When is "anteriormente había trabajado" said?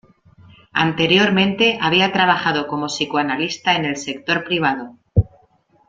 0.73-2.65